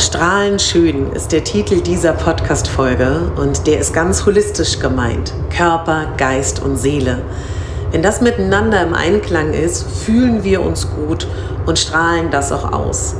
[0.00, 5.34] Strahlend schön ist der Titel dieser Podcast-Folge und der ist ganz holistisch gemeint.
[5.54, 7.20] Körper, Geist und Seele.
[7.92, 11.26] Wenn das miteinander im Einklang ist, fühlen wir uns gut
[11.66, 13.16] und strahlen das auch aus.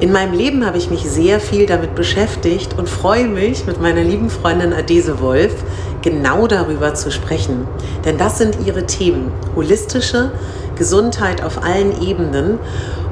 [0.00, 4.02] In meinem Leben habe ich mich sehr viel damit beschäftigt und freue mich, mit meiner
[4.02, 5.54] lieben Freundin Adese Wolf
[6.02, 7.68] genau darüber zu sprechen.
[8.04, 9.30] Denn das sind ihre Themen.
[9.54, 10.32] Holistische
[10.74, 12.58] Gesundheit auf allen Ebenen.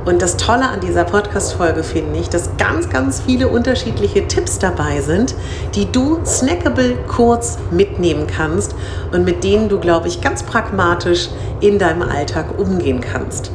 [0.05, 5.01] Und das Tolle an dieser Podcast-Folge finde ich, dass ganz, ganz viele unterschiedliche Tipps dabei
[5.01, 5.35] sind,
[5.75, 8.75] die du snackable kurz mitnehmen kannst
[9.13, 13.51] und mit denen du, glaube ich, ganz pragmatisch in deinem Alltag umgehen kannst.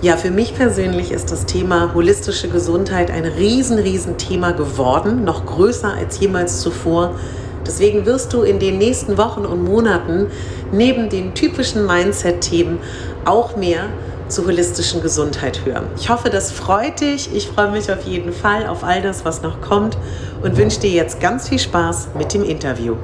[0.00, 5.46] Ja, für mich persönlich ist das Thema holistische Gesundheit ein riesen, riesen Thema geworden, noch
[5.46, 7.14] größer als jemals zuvor.
[7.64, 10.26] Deswegen wirst du in den nächsten Wochen und Monaten
[10.72, 12.80] neben den typischen Mindset-Themen
[13.24, 13.84] auch mehr
[14.32, 15.86] zur holistischen Gesundheit hören.
[15.96, 17.32] Ich hoffe, das freut dich.
[17.34, 19.98] Ich freue mich auf jeden Fall auf all das, was noch kommt
[20.42, 22.96] und wünsche dir jetzt ganz viel Spaß mit dem Interview.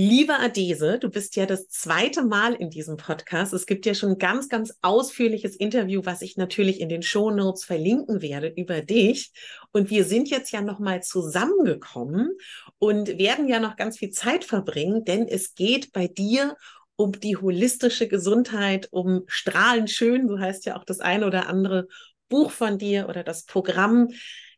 [0.00, 3.52] Liebe Adese, du bist ja das zweite Mal in diesem Podcast.
[3.52, 7.32] Es gibt ja schon ein ganz, ganz ausführliches Interview, was ich natürlich in den Show
[7.32, 9.32] Notes verlinken werde über dich.
[9.72, 12.30] Und wir sind jetzt ja nochmal zusammengekommen
[12.78, 16.54] und werden ja noch ganz viel Zeit verbringen, denn es geht bei dir
[16.98, 20.26] um die holistische Gesundheit, um strahlend schön.
[20.26, 21.86] Du heißt ja auch das eine oder andere
[22.28, 24.08] Buch von dir oder das Programm.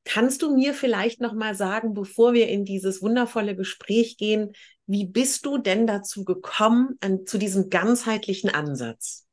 [0.07, 4.53] Kannst du mir vielleicht noch mal sagen, bevor wir in dieses wundervolle Gespräch gehen,
[4.87, 9.27] wie bist du denn dazu gekommen, an, zu diesem ganzheitlichen Ansatz?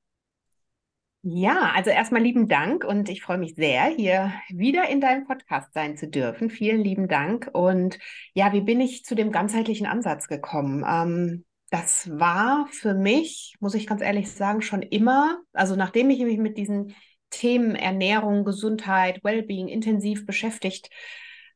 [1.21, 5.73] Ja, also erstmal lieben Dank und ich freue mich sehr, hier wieder in deinem Podcast
[5.73, 6.49] sein zu dürfen.
[6.49, 7.49] Vielen lieben Dank.
[7.53, 7.99] Und
[8.33, 10.85] ja, wie bin ich zu dem ganzheitlichen Ansatz gekommen?
[10.87, 16.19] Ähm, das war für mich, muss ich ganz ehrlich sagen, schon immer, also nachdem ich
[16.19, 16.95] mich mit diesen
[17.29, 20.89] Themen Ernährung, Gesundheit, Wellbeing intensiv beschäftigt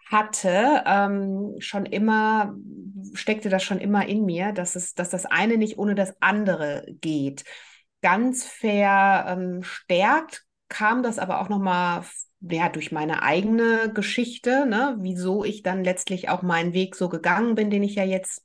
[0.10, 2.54] hatte, ähm, schon immer,
[3.14, 6.86] steckte das schon immer in mir, dass es, dass das eine nicht ohne das andere
[7.00, 7.46] geht.
[8.02, 12.04] Ganz verstärkt ähm, kam das aber auch nochmal
[12.42, 17.56] ja, durch meine eigene Geschichte, ne, wieso ich dann letztlich auch meinen Weg so gegangen
[17.56, 18.44] bin, den ich ja jetzt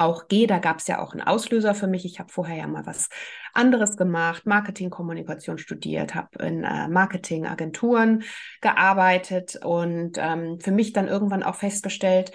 [0.00, 0.46] auch gehe.
[0.46, 2.04] Da gab es ja auch einen Auslöser für mich.
[2.04, 3.08] Ich habe vorher ja mal was
[3.52, 8.22] anderes gemacht, Marketingkommunikation studiert, habe in äh, Marketingagenturen
[8.60, 12.32] gearbeitet und ähm, für mich dann irgendwann auch festgestellt,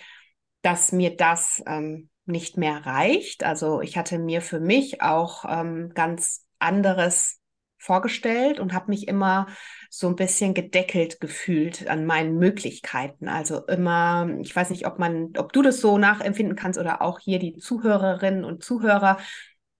[0.61, 3.43] dass mir das ähm, nicht mehr reicht.
[3.43, 7.39] Also ich hatte mir für mich auch ähm, ganz anderes
[7.85, 9.47] vorgestellt und habe mich immer
[9.89, 13.29] so ein bisschen gedeckelt gefühlt an meinen Möglichkeiten.
[13.29, 17.19] Also immer, ich weiß nicht, ob man, ob du das so nachempfinden kannst oder auch
[17.19, 19.17] hier die Zuhörerinnen und Zuhörer,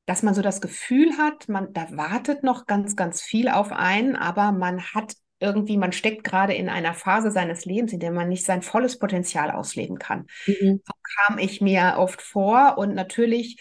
[0.06, 4.16] dass man so das Gefühl hat, man, da wartet noch ganz, ganz viel auf einen,
[4.16, 8.30] aber man hat irgendwie, man steckt gerade in einer Phase seines Lebens, in der man
[8.30, 10.28] nicht sein volles Potenzial ausleben kann.
[10.46, 10.82] Mhm.
[10.86, 13.60] So kam ich mir oft vor und natürlich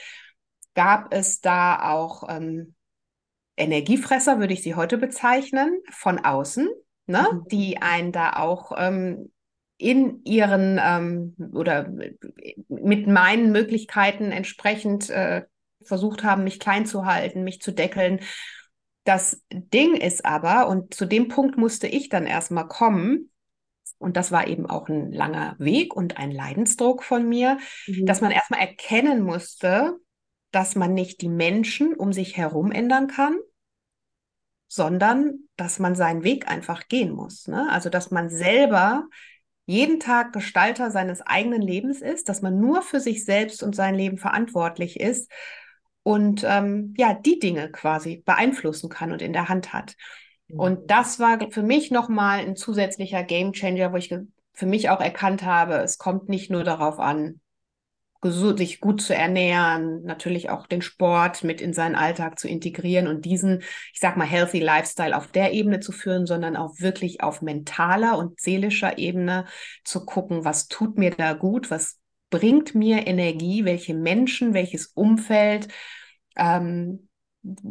[0.74, 2.74] gab es da auch ähm,
[3.56, 6.68] Energiefresser, würde ich sie heute bezeichnen, von außen,
[7.06, 7.26] ne?
[7.30, 7.48] Mhm.
[7.50, 9.30] die einen da auch ähm,
[9.76, 11.92] in ihren ähm, oder
[12.68, 15.42] mit meinen Möglichkeiten entsprechend äh,
[15.82, 18.20] versucht haben, mich klein zu halten, mich zu deckeln.
[19.04, 23.30] Das Ding ist aber, und zu dem Punkt musste ich dann erstmal kommen,
[23.98, 28.06] und das war eben auch ein langer Weg und ein Leidensdruck von mir, mhm.
[28.06, 29.98] dass man erstmal erkennen musste,
[30.54, 33.36] dass man nicht die Menschen um sich herum ändern kann,
[34.68, 37.48] sondern dass man seinen Weg einfach gehen muss.
[37.48, 37.68] Ne?
[37.70, 39.08] Also dass man selber
[39.66, 43.94] jeden Tag Gestalter seines eigenen Lebens ist, dass man nur für sich selbst und sein
[43.94, 45.30] Leben verantwortlich ist
[46.02, 49.96] und ähm, ja, die Dinge quasi beeinflussen kann und in der Hand hat.
[50.48, 50.60] Mhm.
[50.60, 54.14] Und das war für mich nochmal ein zusätzlicher Gamechanger, wo ich
[54.52, 57.40] für mich auch erkannt habe, es kommt nicht nur darauf an,
[58.30, 63.24] sich gut zu ernähren, natürlich auch den Sport mit in seinen Alltag zu integrieren und
[63.24, 63.62] diesen,
[63.92, 68.18] ich sag mal, healthy Lifestyle auf der Ebene zu führen, sondern auch wirklich auf mentaler
[68.18, 69.44] und seelischer Ebene
[69.84, 71.98] zu gucken, was tut mir da gut, was
[72.30, 75.68] bringt mir Energie, welche Menschen, welches Umfeld,
[76.36, 77.08] ähm,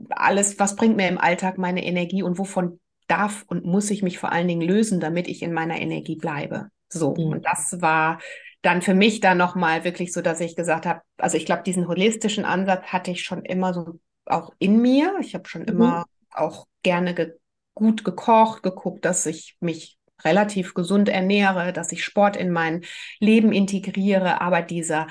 [0.10, 4.20] alles, was bringt mir im Alltag meine Energie und wovon darf und muss ich mich
[4.20, 6.70] vor allen Dingen lösen, damit ich in meiner Energie bleibe.
[6.90, 7.34] So, mhm.
[7.34, 8.20] und das war
[8.64, 11.88] dann für mich dann nochmal wirklich so, dass ich gesagt habe, also ich glaube, diesen
[11.88, 15.16] holistischen Ansatz hatte ich schon immer so auch in mir.
[15.20, 15.68] Ich habe schon mhm.
[15.68, 17.34] immer auch gerne ge
[17.76, 22.84] gut gekocht, geguckt, dass ich mich relativ gesund ernähre, dass ich Sport in mein
[23.20, 25.08] Leben integriere, aber dieser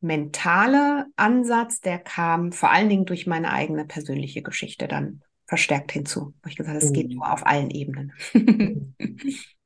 [0.00, 6.34] mentale Ansatz, der kam vor allen Dingen durch meine eigene persönliche Geschichte dann verstärkt hinzu.
[6.42, 7.16] Wo ich gesagt habe, es geht mhm.
[7.16, 8.12] nur auf allen Ebenen.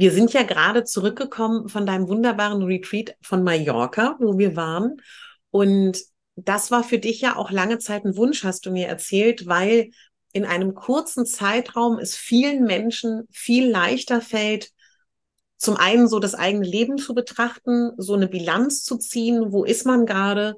[0.00, 5.02] Wir sind ja gerade zurückgekommen von deinem wunderbaren Retreat von Mallorca, wo wir waren.
[5.50, 6.00] Und
[6.36, 9.90] das war für dich ja auch lange Zeit ein Wunsch, hast du mir erzählt, weil
[10.32, 14.70] in einem kurzen Zeitraum es vielen Menschen viel leichter fällt,
[15.56, 19.84] zum einen so das eigene Leben zu betrachten, so eine Bilanz zu ziehen, wo ist
[19.84, 20.54] man gerade,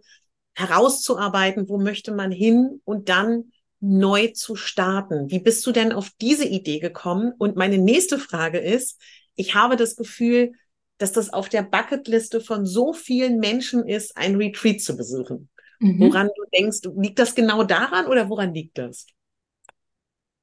[0.53, 5.31] herauszuarbeiten, wo möchte man hin und dann neu zu starten.
[5.31, 7.33] Wie bist du denn auf diese Idee gekommen?
[7.39, 9.01] Und meine nächste Frage ist,
[9.35, 10.53] ich habe das Gefühl,
[10.99, 15.49] dass das auf der Bucketliste von so vielen Menschen ist, ein Retreat zu besuchen.
[15.79, 16.01] Mhm.
[16.01, 19.07] Woran du denkst, liegt das genau daran oder woran liegt das?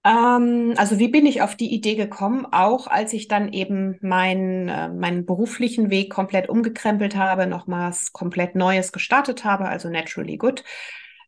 [0.04, 2.46] Ähm, also wie bin ich auf die Idee gekommen?
[2.52, 8.56] Auch als ich dann eben mein, äh, meinen beruflichen Weg komplett umgekrempelt habe, nochmals komplett
[8.56, 10.64] Neues gestartet habe, also Naturally Good,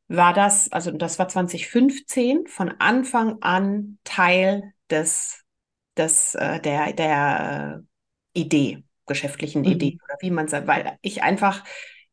[0.07, 5.43] war das, also das war 2015, von Anfang an Teil des,
[5.99, 7.83] des äh, der, der
[8.35, 9.71] äh, Idee, geschäftlichen mhm.
[9.71, 11.63] Idee oder wie man sagt, weil ich einfach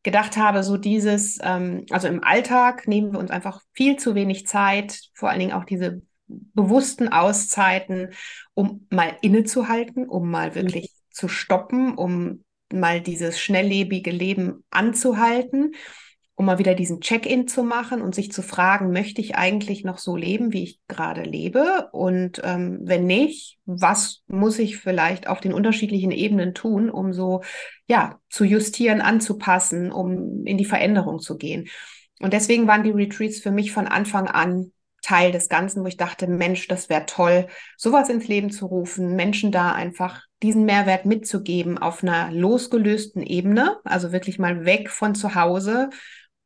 [0.03, 4.47] gedacht habe, so dieses, ähm, also im Alltag nehmen wir uns einfach viel zu wenig
[4.47, 8.11] Zeit, vor allen Dingen auch diese bewussten Auszeiten,
[8.53, 11.11] um mal innezuhalten, um mal wirklich mhm.
[11.11, 15.73] zu stoppen, um mal dieses schnelllebige Leben anzuhalten,
[16.37, 19.97] um mal wieder diesen Check-in zu machen und sich zu fragen, möchte ich eigentlich noch
[19.97, 21.89] so leben, wie ich gerade lebe?
[21.93, 27.41] Und ähm, wenn nicht, was muss ich vielleicht auf den unterschiedlichen Ebenen tun, um so
[27.87, 31.69] ja zu justieren, anzupassen, um in die Veränderung zu gehen?
[32.19, 35.97] Und deswegen waren die Retreats für mich von Anfang an Teil des Ganzen, wo ich
[35.97, 37.47] dachte, Mensch, das wäre toll,
[37.77, 43.77] sowas ins Leben zu rufen, Menschen da einfach diesen Mehrwert mitzugeben auf einer losgelösten Ebene,
[43.85, 45.89] also wirklich mal weg von zu Hause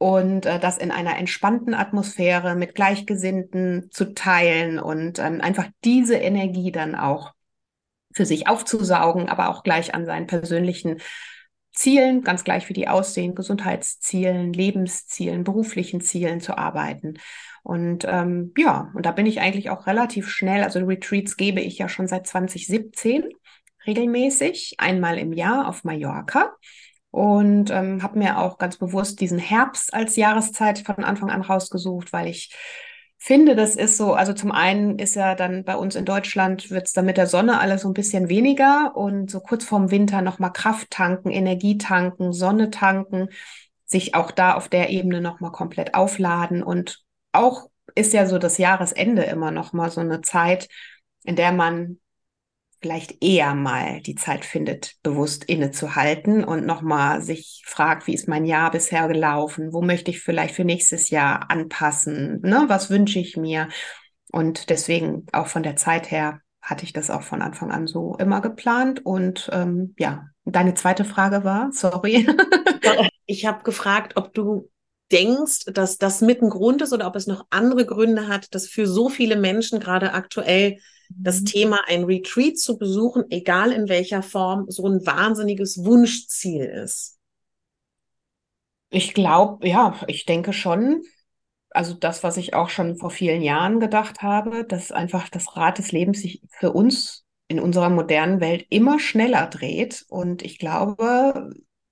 [0.01, 6.15] und äh, das in einer entspannten Atmosphäre mit Gleichgesinnten zu teilen und ähm, einfach diese
[6.15, 7.33] Energie dann auch
[8.11, 11.01] für sich aufzusaugen, aber auch gleich an seinen persönlichen
[11.71, 17.19] Zielen, ganz gleich wie die aussehen, Gesundheitszielen, Lebenszielen, beruflichen Zielen zu arbeiten.
[17.61, 21.77] Und ähm, ja, und da bin ich eigentlich auch relativ schnell, also Retreats gebe ich
[21.77, 23.29] ja schon seit 2017
[23.85, 26.55] regelmäßig, einmal im Jahr auf Mallorca.
[27.11, 32.13] Und ähm, habe mir auch ganz bewusst diesen Herbst als Jahreszeit von Anfang an rausgesucht,
[32.13, 32.55] weil ich
[33.17, 36.87] finde, das ist so, also zum einen ist ja dann bei uns in Deutschland, wird
[36.87, 40.23] es dann mit der Sonne alles so ein bisschen weniger und so kurz vorm Winter
[40.23, 43.27] nochmal Kraft tanken, Energie tanken, Sonne tanken,
[43.85, 46.63] sich auch da auf der Ebene nochmal komplett aufladen.
[46.63, 50.67] Und auch ist ja so das Jahresende immer nochmal so eine Zeit,
[51.23, 51.99] in der man
[52.81, 58.45] vielleicht eher mal die Zeit findet, bewusst innezuhalten und nochmal sich fragt, wie ist mein
[58.45, 59.71] Jahr bisher gelaufen?
[59.71, 62.41] Wo möchte ich vielleicht für nächstes Jahr anpassen?
[62.41, 62.65] Ne?
[62.67, 63.67] Was wünsche ich mir?
[64.31, 68.15] Und deswegen auch von der Zeit her hatte ich das auch von Anfang an so
[68.17, 69.05] immer geplant.
[69.05, 72.27] Und ähm, ja, deine zweite Frage war, sorry.
[73.25, 74.69] ich habe gefragt, ob du
[75.11, 78.67] denkst, dass das mit ein Grund ist oder ob es noch andere Gründe hat, dass
[78.67, 80.77] für so viele Menschen gerade aktuell
[81.09, 81.45] das mhm.
[81.45, 87.17] Thema ein Retreat zu besuchen, egal in welcher Form, so ein wahnsinniges Wunschziel ist?
[88.89, 91.03] Ich glaube, ja, ich denke schon.
[91.69, 95.77] Also das, was ich auch schon vor vielen Jahren gedacht habe, dass einfach das Rad
[95.77, 100.05] des Lebens sich für uns in unserer modernen Welt immer schneller dreht.
[100.09, 101.49] Und ich glaube,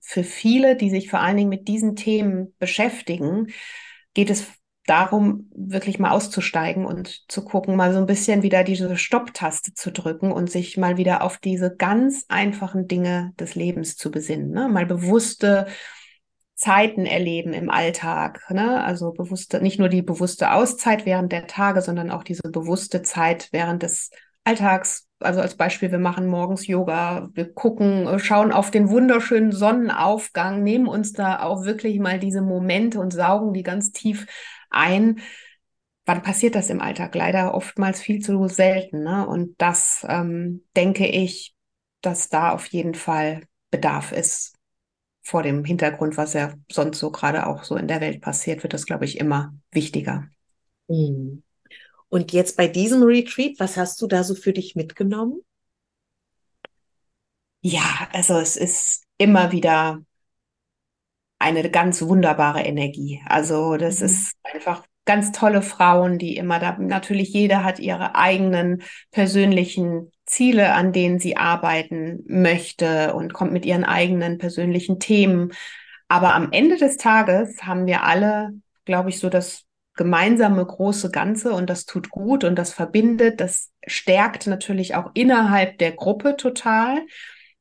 [0.10, 3.54] für viele, die sich vor allen Dingen mit diesen Themen beschäftigen,
[4.16, 4.48] geht es
[4.88, 9.92] darum, wirklich mal auszusteigen und zu gucken, mal so ein bisschen wieder diese Stopptaste zu
[9.92, 14.50] drücken und sich mal wieder auf diese ganz einfachen Dinge des Lebens zu besinnen.
[14.50, 14.68] Ne?
[14.68, 15.68] Mal bewusste
[16.56, 18.42] Zeiten erleben im Alltag.
[18.50, 18.84] Ne?
[18.84, 23.50] Also bewusste, nicht nur die bewusste Auszeit während der Tage, sondern auch diese bewusste Zeit
[23.51, 24.10] während des
[24.44, 25.09] Alltags.
[25.20, 30.88] Also als Beispiel, wir machen morgens Yoga, wir gucken, schauen auf den wunderschönen Sonnenaufgang, nehmen
[30.88, 34.28] uns da auch wirklich mal diese Momente und saugen die ganz tief
[34.70, 35.20] ein.
[36.06, 37.14] Wann passiert das im Alltag?
[37.16, 39.04] Leider oftmals viel zu selten.
[39.04, 39.28] Ne?
[39.28, 41.54] Und das ähm, denke ich,
[42.02, 44.56] dass da auf jeden Fall Bedarf ist.
[45.22, 48.74] Vor dem Hintergrund, was ja sonst so gerade auch so in der Welt passiert, wird
[48.74, 50.28] das, glaube ich, immer wichtiger.
[50.88, 51.44] Mhm.
[52.10, 55.42] Und jetzt bei diesem Retreat, was hast du da so für dich mitgenommen?
[57.62, 60.01] Ja, also es ist immer wieder
[61.39, 63.22] eine ganz wunderbare Energie.
[63.25, 64.06] Also das mhm.
[64.06, 70.74] ist einfach ganz tolle Frauen, die immer da, natürlich jeder hat ihre eigenen persönlichen Ziele,
[70.74, 75.51] an denen sie arbeiten möchte und kommt mit ihren eigenen persönlichen Themen.
[76.08, 78.54] Aber am Ende des Tages haben wir alle,
[78.86, 79.66] glaube ich, so das
[80.00, 85.77] gemeinsame große Ganze und das tut gut und das verbindet, das stärkt natürlich auch innerhalb
[85.77, 87.06] der Gruppe total.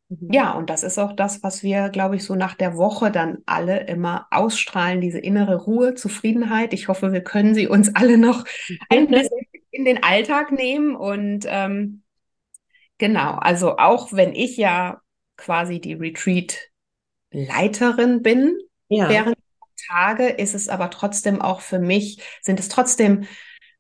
[0.09, 0.33] Mhm.
[0.33, 3.39] Ja, und das ist auch das, was wir, glaube ich, so nach der Woche dann
[3.45, 6.73] alle immer ausstrahlen, diese innere Ruhe, Zufriedenheit.
[6.75, 8.45] Ich hoffe, wir können sie uns alle noch
[8.89, 9.41] ein bisschen
[9.73, 10.95] in den Alltag nehmen.
[10.95, 12.05] Und ähm,
[12.99, 15.01] genau, also auch wenn ich ja
[15.37, 18.57] quasi die Retreat-Leiterin bin,
[18.89, 19.09] ja.
[19.09, 19.38] während
[19.89, 23.27] Tage ist es aber trotzdem auch für mich, sind es trotzdem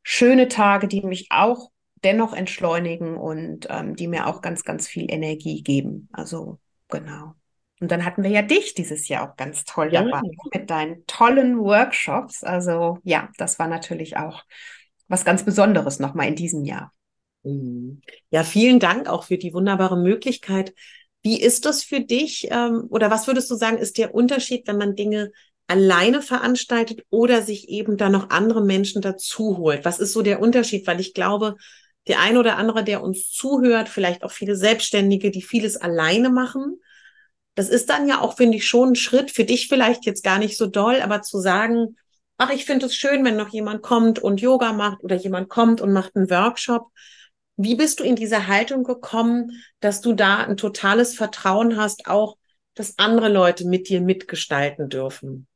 [0.03, 1.71] schöne Tage, die mich auch
[2.05, 6.09] dennoch entschleunigen und ähm, die mir auch ganz, ganz viel Energie geben.
[6.13, 7.35] Also genau.
[7.81, 10.03] Und dann hatten wir ja dich dieses Jahr auch ganz toll ja.
[10.03, 10.21] dabei
[10.53, 12.43] mit deinen tollen Workshops.
[12.43, 14.45] Also ja, das war natürlich auch
[15.07, 16.93] was ganz Besonderes nochmal in diesem Jahr.
[17.43, 18.01] Mhm.
[18.31, 20.75] Ja, vielen Dank auch für die wunderbare Möglichkeit.
[21.23, 24.79] Wie ist das für dich ähm, oder was würdest du sagen, ist der Unterschied, wenn
[24.79, 25.31] man Dinge
[25.69, 29.85] alleine veranstaltet oder sich eben da noch andere Menschen dazu holt?
[29.85, 30.87] Was ist so der Unterschied?
[30.87, 31.57] Weil ich glaube,
[32.09, 36.81] der ein oder andere, der uns zuhört, vielleicht auch viele Selbstständige, die vieles alleine machen.
[37.55, 40.39] Das ist dann ja auch, finde ich, schon ein Schritt für dich vielleicht jetzt gar
[40.39, 41.97] nicht so doll, aber zu sagen,
[42.39, 45.81] ach, ich finde es schön, wenn noch jemand kommt und Yoga macht oder jemand kommt
[45.81, 46.89] und macht einen Workshop.
[47.57, 52.39] Wie bist du in diese Haltung gekommen, dass du da ein totales Vertrauen hast, auch,
[52.75, 55.49] dass andere Leute mit dir mitgestalten dürfen?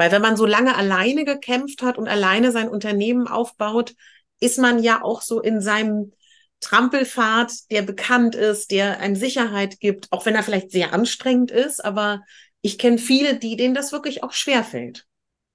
[0.00, 3.92] Weil wenn man so lange alleine gekämpft hat und alleine sein Unternehmen aufbaut,
[4.40, 6.14] ist man ja auch so in seinem
[6.60, 11.84] Trampelfahrt, der bekannt ist, der einem Sicherheit gibt, auch wenn er vielleicht sehr anstrengend ist,
[11.84, 12.22] aber
[12.62, 15.06] ich kenne viele, die denen das wirklich auch schwerfällt.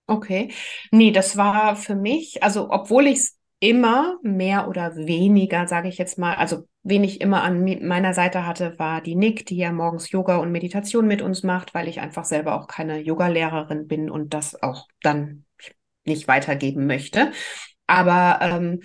[0.05, 0.53] Okay.
[0.91, 5.97] Nee, das war für mich, also obwohl ich es immer mehr oder weniger, sage ich
[5.97, 9.71] jetzt mal, also wen ich immer an meiner Seite hatte, war die Nick, die ja
[9.71, 14.11] morgens Yoga und Meditation mit uns macht, weil ich einfach selber auch keine Yogalehrerin bin
[14.11, 15.45] und das auch dann
[16.05, 17.31] nicht weitergeben möchte.
[17.87, 18.81] Aber ähm,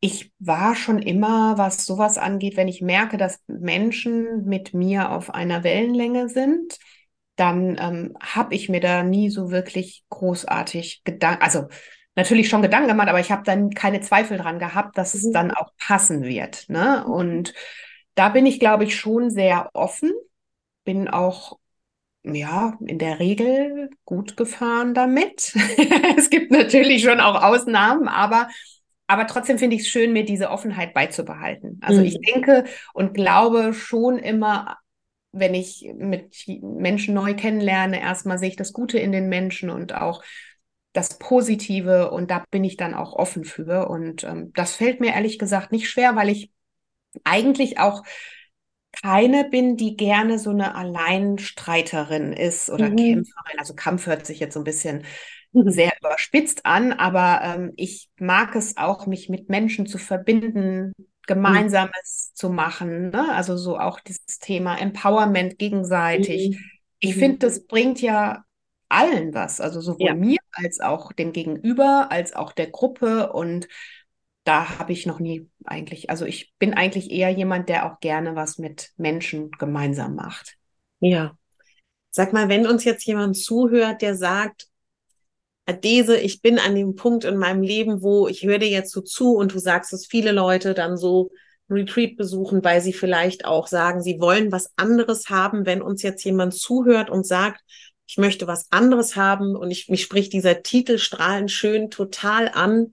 [0.00, 5.30] ich war schon immer, was sowas angeht, wenn ich merke, dass Menschen mit mir auf
[5.32, 6.76] einer Wellenlänge sind,
[7.36, 11.68] dann ähm, habe ich mir da nie so wirklich großartig Gedanken, also
[12.18, 15.32] natürlich schon Gedanken gemacht, aber ich habe dann keine Zweifel dran gehabt, dass es mhm.
[15.32, 16.68] dann auch passen wird.
[16.68, 17.04] Ne?
[17.06, 17.12] Mhm.
[17.12, 17.54] Und
[18.16, 20.10] da bin ich, glaube ich, schon sehr offen,
[20.84, 21.58] bin auch
[22.24, 25.54] ja, in der Regel gut gefahren damit.
[26.18, 28.48] es gibt natürlich schon auch Ausnahmen, aber,
[29.06, 31.78] aber trotzdem finde ich es schön, mir diese Offenheit beizubehalten.
[31.82, 32.06] Also mhm.
[32.06, 34.76] ich denke und glaube schon immer,
[35.30, 39.94] wenn ich mit Menschen neu kennenlerne, erstmal sehe ich das Gute in den Menschen und
[39.94, 40.20] auch
[40.98, 43.88] das Positive und da bin ich dann auch offen für.
[43.88, 46.50] Und ähm, das fällt mir ehrlich gesagt nicht schwer, weil ich
[47.22, 48.02] eigentlich auch
[49.00, 52.96] keine bin, die gerne so eine Alleinstreiterin ist oder mhm.
[52.96, 53.58] Kämpferin.
[53.58, 55.04] Also Kampf hört sich jetzt so ein bisschen
[55.52, 60.94] sehr überspitzt an, aber ähm, ich mag es auch, mich mit Menschen zu verbinden,
[61.28, 62.34] Gemeinsames mhm.
[62.34, 63.10] zu machen.
[63.10, 63.32] Ne?
[63.32, 66.50] Also so auch dieses Thema Empowerment gegenseitig.
[66.50, 66.64] Mhm.
[66.98, 67.20] Ich mhm.
[67.20, 68.42] finde, das bringt ja
[68.88, 70.14] allen was, also sowohl ja.
[70.14, 73.68] mir als auch dem Gegenüber, als auch der Gruppe und
[74.44, 78.34] da habe ich noch nie eigentlich, also ich bin eigentlich eher jemand, der auch gerne
[78.34, 80.56] was mit Menschen gemeinsam macht.
[81.00, 81.36] Ja.
[82.08, 84.68] Sag mal, wenn uns jetzt jemand zuhört, der sagt,
[85.66, 89.02] Adese, ich bin an dem Punkt in meinem Leben, wo ich höre dir jetzt so
[89.02, 91.30] zu und du sagst, dass viele Leute dann so
[91.68, 95.66] Retreat besuchen, weil sie vielleicht auch sagen, sie wollen was anderes haben.
[95.66, 97.60] Wenn uns jetzt jemand zuhört und sagt,
[98.08, 102.92] ich möchte was anderes haben und ich, mich spricht dieser Titel strahlend schön total an,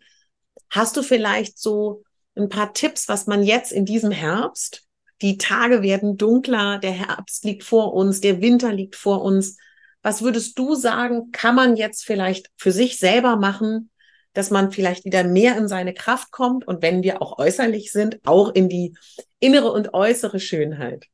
[0.70, 2.04] Hast du vielleicht so
[2.36, 4.84] ein paar Tipps, was man jetzt in diesem Herbst,
[5.22, 9.58] die Tage werden dunkler, der Herbst liegt vor uns, der Winter liegt vor uns.
[10.02, 13.90] Was würdest du sagen, kann man jetzt vielleicht für sich selber machen,
[14.34, 18.20] dass man vielleicht wieder mehr in seine Kraft kommt und wenn wir auch äußerlich sind,
[18.26, 18.98] auch in die
[19.40, 21.06] innere und äußere Schönheit?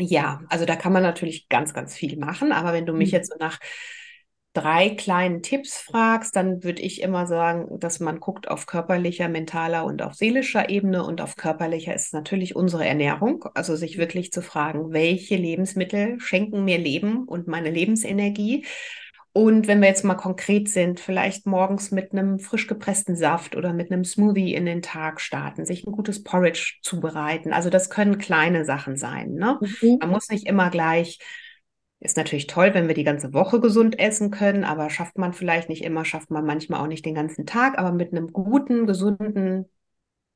[0.00, 2.52] Ja, also da kann man natürlich ganz, ganz viel machen.
[2.52, 3.16] Aber wenn du mich mhm.
[3.16, 3.58] jetzt so nach
[4.52, 9.84] drei kleinen Tipps fragst, dann würde ich immer sagen, dass man guckt auf körperlicher, mentaler
[9.84, 11.04] und auf seelischer Ebene.
[11.04, 13.44] Und auf körperlicher ist natürlich unsere Ernährung.
[13.54, 18.64] Also sich wirklich zu fragen, welche Lebensmittel schenken mir Leben und meine Lebensenergie.
[19.32, 23.72] Und wenn wir jetzt mal konkret sind, vielleicht morgens mit einem frisch gepressten Saft oder
[23.72, 27.52] mit einem Smoothie in den Tag starten, sich ein gutes Porridge zubereiten.
[27.52, 29.34] Also das können kleine Sachen sein.
[29.34, 29.58] Ne?
[29.60, 29.98] Mhm.
[30.00, 31.20] Man muss nicht immer gleich,
[32.00, 35.68] ist natürlich toll, wenn wir die ganze Woche gesund essen können, aber schafft man vielleicht
[35.68, 39.66] nicht immer, schafft man manchmal auch nicht den ganzen Tag, aber mit einem guten, gesunden,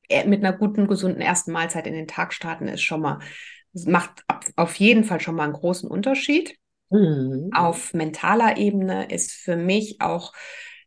[0.07, 3.19] äh, mit einer guten, gesunden ersten Mahlzeit in den Tag starten ist schon mal,
[3.73, 4.23] macht
[4.55, 6.55] auf jeden Fall schon mal einen großen Unterschied.
[6.89, 7.49] Mhm.
[7.53, 10.33] Auf mentaler Ebene ist für mich auch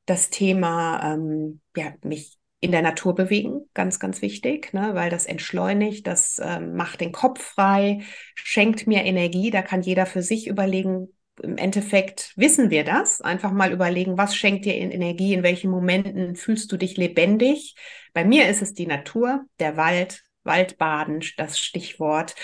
[0.07, 5.27] das Thema, ähm, ja, mich in der Natur bewegen, ganz, ganz wichtig, ne, weil das
[5.27, 8.01] entschleunigt, das ähm, macht den Kopf frei,
[8.35, 9.51] schenkt mir Energie.
[9.51, 11.09] Da kann jeder für sich überlegen,
[11.41, 13.21] im Endeffekt wissen wir das.
[13.21, 17.77] Einfach mal überlegen, was schenkt dir Energie, in welchen Momenten fühlst du dich lebendig.
[18.13, 22.35] Bei mir ist es die Natur, der Wald, Waldbaden, das Stichwort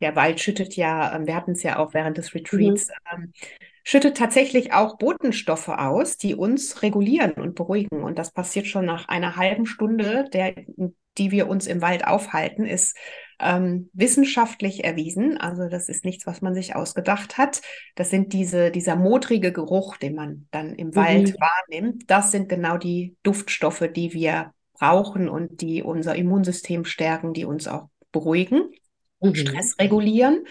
[0.00, 2.94] der Wald schüttet ja, ähm, wir hatten es ja auch während des Retreats, mhm.
[3.12, 3.32] ähm,
[3.84, 8.02] schüttet tatsächlich auch Botenstoffe aus, die uns regulieren und beruhigen.
[8.02, 10.54] Und das passiert schon nach einer halben Stunde, der,
[11.16, 12.96] die wir uns im Wald aufhalten, ist
[13.40, 15.38] ähm, wissenschaftlich erwiesen.
[15.38, 17.62] Also das ist nichts, was man sich ausgedacht hat.
[17.94, 20.96] Das sind diese, dieser modrige Geruch, den man dann im mhm.
[20.96, 22.04] Wald wahrnimmt.
[22.08, 27.66] Das sind genau die Duftstoffe, die wir brauchen und die unser Immunsystem stärken, die uns
[27.66, 28.70] auch beruhigen
[29.20, 29.34] mhm.
[29.34, 30.44] Stress regulieren.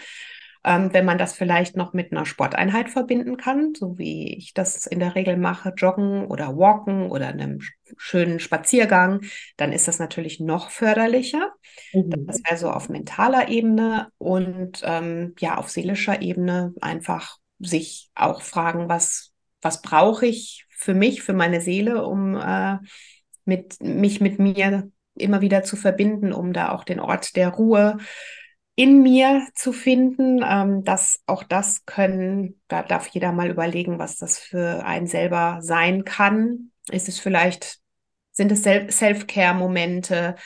[0.64, 4.86] Ähm, wenn man das vielleicht noch mit einer Sporteinheit verbinden kann, so wie ich das
[4.86, 7.60] in der Regel mache, joggen oder walken oder einem
[7.96, 9.20] schönen Spaziergang,
[9.56, 11.52] dann ist das natürlich noch förderlicher.
[11.92, 12.26] Mhm.
[12.26, 18.42] Das wäre so auf mentaler Ebene und ähm, ja, auf seelischer Ebene einfach sich auch
[18.42, 19.32] fragen, was,
[19.62, 22.78] was brauche ich für mich, für meine Seele, um äh,
[23.44, 27.98] mit, mich mit mir immer wieder zu verbinden, um da auch den Ort der Ruhe
[28.78, 30.40] in mir zu finden.
[30.48, 35.58] Ähm, dass auch das können, da darf jeder mal überlegen, was das für einen selber
[35.62, 36.70] sein kann.
[36.88, 37.80] Ist es vielleicht,
[38.30, 40.36] sind es Self-Care-Momente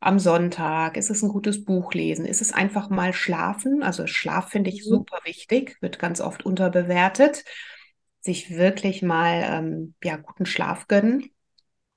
[0.00, 0.96] am Sonntag?
[0.96, 2.24] Ist es ein gutes Buch lesen?
[2.24, 3.82] Ist es einfach mal schlafen?
[3.82, 4.90] Also Schlaf finde ich mhm.
[4.90, 7.44] super wichtig, wird ganz oft unterbewertet.
[8.22, 11.30] Sich wirklich mal ähm, ja, guten Schlaf gönnen.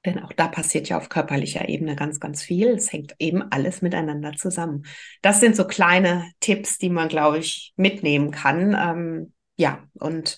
[0.06, 2.70] Denn auch da passiert ja auf körperlicher Ebene ganz, ganz viel.
[2.70, 4.86] Es hängt eben alles miteinander zusammen.
[5.22, 8.76] Das sind so kleine Tipps, die man, glaube ich, mitnehmen kann.
[8.80, 10.38] Ähm, ja, und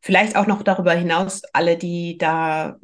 [0.00, 2.76] vielleicht auch noch darüber hinaus alle, die da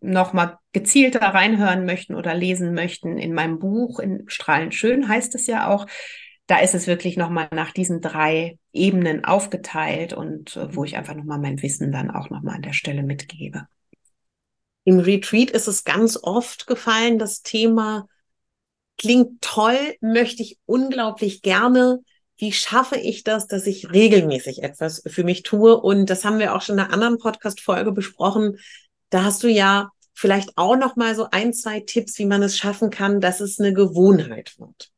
[0.00, 5.34] noch mal gezielter reinhören möchten oder lesen möchten in meinem Buch in Strahlend schön heißt
[5.34, 5.86] es ja auch.
[6.46, 10.96] Da ist es wirklich noch mal nach diesen drei Ebenen aufgeteilt und äh, wo ich
[10.96, 13.66] einfach noch mal mein Wissen dann auch noch mal an der Stelle mitgebe.
[14.84, 18.06] Im Retreat ist es ganz oft gefallen, das Thema
[18.98, 22.00] klingt toll, möchte ich unglaublich gerne.
[22.36, 25.80] Wie schaffe ich das, dass ich regelmäßig etwas für mich tue?
[25.80, 28.58] Und das haben wir auch schon in einer anderen Podcast-Folge besprochen.
[29.10, 32.56] Da hast du ja vielleicht auch noch mal so ein, zwei Tipps, wie man es
[32.56, 34.93] schaffen kann, dass es eine Gewohnheit wird.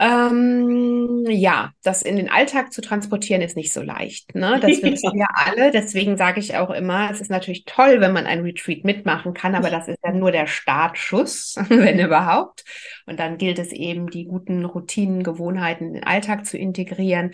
[0.00, 4.34] Ähm, ja, das in den Alltag zu transportieren ist nicht so leicht.
[4.34, 4.58] Ne?
[4.60, 5.70] Das wissen wir alle.
[5.70, 9.54] Deswegen sage ich auch immer, es ist natürlich toll, wenn man ein Retreat mitmachen kann,
[9.54, 12.64] aber das ist ja nur der Startschuss, wenn überhaupt.
[13.06, 17.30] Und dann gilt es eben, die guten Routinen, Gewohnheiten in den Alltag zu integrieren.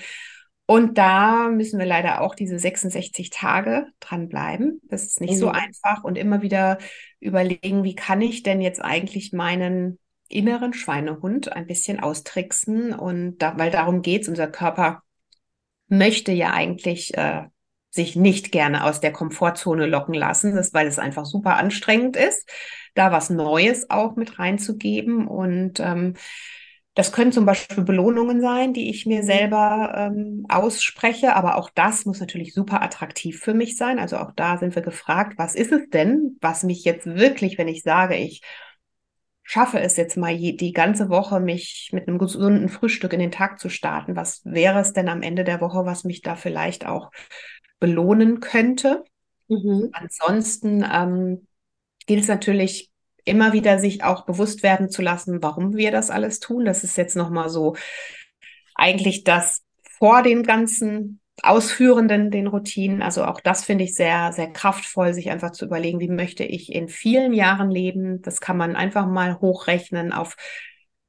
[0.66, 4.80] Und da müssen wir leider auch diese 66 Tage dranbleiben.
[4.84, 5.38] Das ist nicht mhm.
[5.38, 6.78] so einfach und immer wieder
[7.18, 9.98] überlegen, wie kann ich denn jetzt eigentlich meinen
[10.30, 12.94] inneren Schweinehund ein bisschen austricksen.
[12.94, 15.02] Und da, weil darum geht's, unser Körper
[15.88, 17.44] möchte ja eigentlich äh,
[17.90, 22.48] sich nicht gerne aus der Komfortzone locken lassen, das, weil es einfach super anstrengend ist,
[22.94, 25.26] da was Neues auch mit reinzugeben.
[25.26, 26.14] Und ähm,
[26.94, 32.04] das können zum Beispiel Belohnungen sein, die ich mir selber ähm, ausspreche, aber auch das
[32.04, 33.98] muss natürlich super attraktiv für mich sein.
[33.98, 37.68] Also auch da sind wir gefragt, was ist es denn, was mich jetzt wirklich, wenn
[37.68, 38.42] ich sage, ich
[39.50, 43.58] schaffe es jetzt mal die ganze Woche, mich mit einem gesunden Frühstück in den Tag
[43.58, 47.10] zu starten, was wäre es denn am Ende der Woche, was mich da vielleicht auch
[47.80, 49.02] belohnen könnte?
[49.48, 49.88] Mhm.
[49.90, 51.48] Ansonsten ähm,
[52.06, 52.90] gilt es natürlich
[53.24, 56.64] immer wieder, sich auch bewusst werden zu lassen, warum wir das alles tun.
[56.64, 57.74] Das ist jetzt nochmal so
[58.76, 59.64] eigentlich das
[59.98, 63.02] vor den ganzen Ausführenden, den Routinen.
[63.02, 66.72] Also auch das finde ich sehr, sehr kraftvoll, sich einfach zu überlegen, wie möchte ich
[66.72, 68.22] in vielen Jahren leben.
[68.22, 70.36] Das kann man einfach mal hochrechnen auf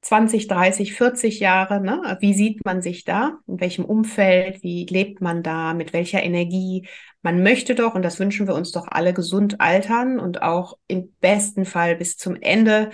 [0.02, 1.82] 20, 30, 40 Jahre.
[1.82, 2.18] Ne?
[2.20, 3.40] Wie sieht man sich da?
[3.48, 4.64] In welchem Umfeld?
[4.64, 5.74] Wie lebt man da?
[5.74, 6.88] Mit welcher Energie?
[7.22, 11.14] Man möchte doch, und das wünschen wir uns doch alle, gesund altern und auch im
[11.20, 12.90] besten Fall bis zum Ende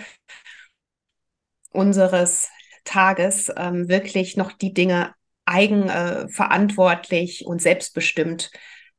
[1.71, 2.50] unseres
[2.84, 5.13] Tages ähm, wirklich noch die Dinge
[5.47, 8.51] eigenverantwortlich äh, und selbstbestimmt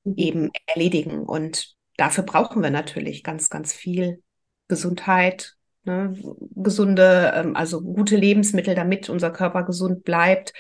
[0.05, 0.15] mhm.
[0.17, 1.21] eben erledigen.
[1.21, 4.23] Und dafür brauchen wir natürlich ganz, ganz viel
[4.69, 6.15] Gesundheit, ne?
[6.55, 10.53] gesunde, ähm, also gute Lebensmittel, damit unser Körper gesund bleibt,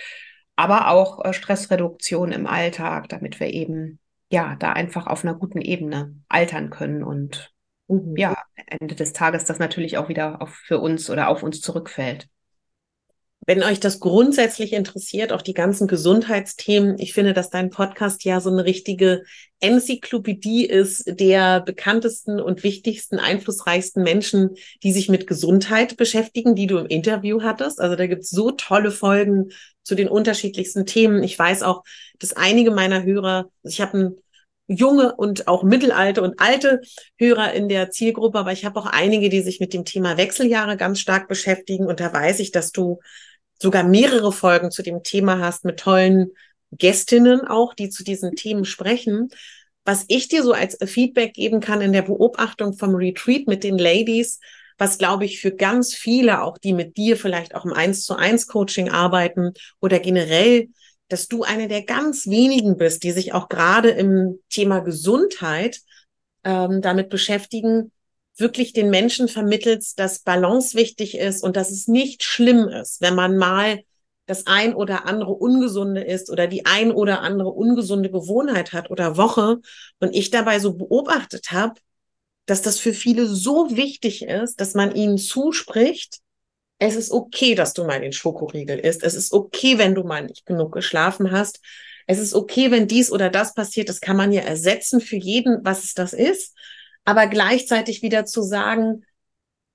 [0.57, 3.99] aber auch äh, Stressreduktion im Alltag, damit wir eben
[4.31, 7.53] ja da einfach auf einer guten Ebene altern können und
[7.89, 8.17] mhm.
[8.17, 12.29] ja, Ende des Tages das natürlich auch wieder auf, für uns oder auf uns zurückfällt.
[13.49, 18.43] Wenn euch das grundsätzlich interessiert, auch die ganzen Gesundheitsthemen, ich finde, dass dein Podcast ja
[18.43, 19.23] so eine richtige
[19.61, 24.51] Enzyklopädie ist der bekanntesten und wichtigsten, einflussreichsten Menschen,
[24.83, 27.81] die sich mit Gesundheit beschäftigen, die du im Interview hattest.
[27.81, 29.49] Also da gibt's so tolle Folgen
[29.83, 31.23] zu den unterschiedlichsten Themen.
[31.23, 31.85] Ich weiß auch,
[32.19, 34.15] dass einige meiner Hörer, also ich habe ein
[34.67, 36.83] junge und auch mittelalte und alte
[37.17, 40.77] Hörer in der Zielgruppe, aber ich habe auch einige, die sich mit dem Thema Wechseljahre
[40.77, 41.87] ganz stark beschäftigen.
[41.87, 42.99] Und da weiß ich, dass du
[43.59, 46.31] sogar mehrere Folgen zu dem Thema hast mit tollen
[46.73, 49.29] Gästinnen auch, die zu diesen Themen sprechen.
[49.85, 53.79] Was ich dir so als Feedback geben kann in der Beobachtung vom Retreat mit den
[53.79, 54.39] Ladies,
[54.77, 58.15] was glaube ich für ganz viele, auch die mit dir vielleicht auch im Eins zu
[58.15, 60.69] eins Coaching arbeiten oder generell,
[61.09, 65.81] dass du eine der ganz wenigen bist, die sich auch gerade im Thema Gesundheit
[66.45, 67.91] ähm, damit beschäftigen,
[68.39, 73.15] wirklich den Menschen vermittelst, dass Balance wichtig ist und dass es nicht schlimm ist, wenn
[73.15, 73.81] man mal
[74.27, 79.17] das ein oder andere Ungesunde ist oder die ein oder andere ungesunde Gewohnheit hat oder
[79.17, 79.61] Woche
[80.01, 81.81] und ich dabei so beobachtet habe,
[82.47, 86.19] dass das für viele so wichtig ist, dass man ihnen zuspricht,
[86.79, 89.03] es ist okay, dass du mal den Schokoriegel isst.
[89.03, 91.61] Es ist okay, wenn du mal nicht genug geschlafen hast.
[92.07, 93.89] Es ist okay, wenn dies oder das passiert.
[93.89, 96.55] Das kann man ja ersetzen für jeden, was es das ist
[97.09, 99.03] aber gleichzeitig wieder zu sagen,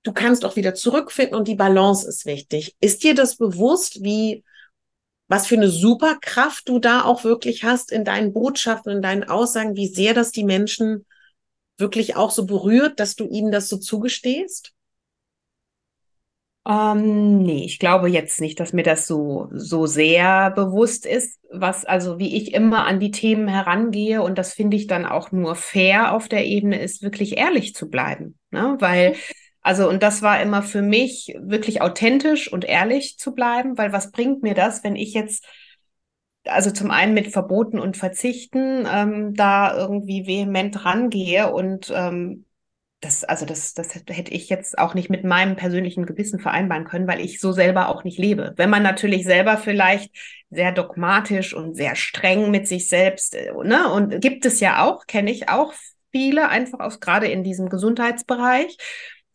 [0.04, 2.76] du kannst auch wieder zurückfinden und die Balance ist wichtig.
[2.78, 4.44] Ist dir das bewusst, wie,
[5.26, 9.74] was für eine Superkraft du da auch wirklich hast in deinen Botschaften, in deinen Aussagen,
[9.74, 11.06] wie sehr das die Menschen
[11.76, 14.70] wirklich auch so berührt, dass du ihnen das so zugestehst?
[16.66, 21.84] Ähm, nee, ich glaube jetzt nicht, dass mir das so, so sehr bewusst ist, was,
[21.84, 25.56] also wie ich immer an die Themen herangehe und das finde ich dann auch nur
[25.56, 28.76] fair auf der Ebene ist, wirklich ehrlich zu bleiben, ne?
[28.80, 29.14] Weil,
[29.60, 34.10] also, und das war immer für mich wirklich authentisch und ehrlich zu bleiben, weil was
[34.10, 35.44] bringt mir das, wenn ich jetzt
[36.46, 42.43] also zum einen mit Verboten und Verzichten ähm, da irgendwie vehement rangehe und ähm,
[43.04, 47.06] das, also das, das hätte ich jetzt auch nicht mit meinem persönlichen Gewissen vereinbaren können,
[47.06, 48.54] weil ich so selber auch nicht lebe.
[48.56, 50.10] Wenn man natürlich selber vielleicht
[50.50, 55.06] sehr dogmatisch und sehr streng mit sich selbst, äh, ne, und gibt es ja auch,
[55.06, 55.74] kenne ich auch
[56.12, 58.76] viele, einfach aus gerade in diesem Gesundheitsbereich.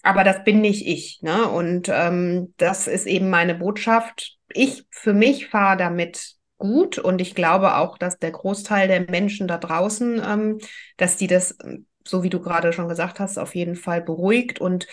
[0.02, 1.50] Aber das bin nicht ich, ne?
[1.50, 4.38] Und ähm, das ist eben meine Botschaft.
[4.54, 9.48] Ich für mich fahre damit gut und ich glaube auch, dass der Großteil der Menschen
[9.48, 10.60] da draußen, ähm,
[10.96, 11.58] dass die das
[12.06, 14.88] so wie du gerade schon gesagt hast, auf jeden Fall beruhigt und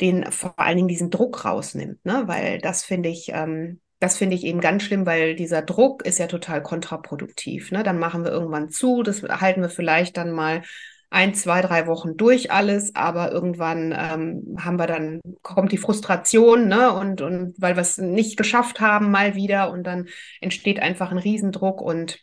[0.00, 2.24] den vor allen Dingen diesen Druck rausnimmt, ne?
[2.26, 6.18] Weil das finde ich, ähm, das finde ich eben ganz schlimm, weil dieser Druck ist
[6.18, 7.70] ja total kontraproduktiv.
[7.72, 7.82] Ne?
[7.82, 10.62] Dann machen wir irgendwann zu, das halten wir vielleicht dann mal
[11.08, 16.66] ein, zwei, drei Wochen durch alles, aber irgendwann ähm, haben wir dann, kommt die Frustration,
[16.68, 20.08] ne, und, und weil wir es nicht geschafft haben, mal wieder, und dann
[20.40, 22.18] entsteht einfach ein Riesendruck und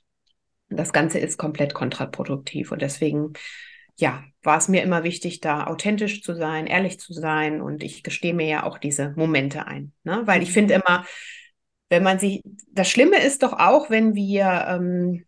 [0.69, 2.71] das Ganze ist komplett kontraproduktiv.
[2.71, 3.33] Und deswegen
[3.95, 8.03] ja, war es mir immer wichtig, da authentisch zu sein, ehrlich zu sein und ich
[8.03, 10.23] gestehe mir ja auch diese Momente ein, ne?
[10.25, 10.53] weil ich mhm.
[10.53, 11.05] finde immer,
[11.89, 15.25] wenn man sich, das Schlimme ist doch auch, wenn wir, ähm,